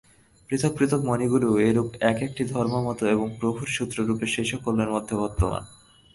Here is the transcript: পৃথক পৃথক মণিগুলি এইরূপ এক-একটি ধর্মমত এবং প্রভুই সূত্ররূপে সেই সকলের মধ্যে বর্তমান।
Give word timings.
পৃথক 0.49 0.71
পৃথক 0.77 1.01
মণিগুলি 1.03 1.47
এইরূপ 1.63 1.89
এক-একটি 2.01 2.43
ধর্মমত 2.45 2.99
এবং 3.05 3.27
প্রভুই 3.39 3.69
সূত্ররূপে 3.69 4.25
সেই 4.27 4.47
সকলের 4.53 4.89
মধ্যে 4.89 5.15
বর্তমান। 5.15 5.63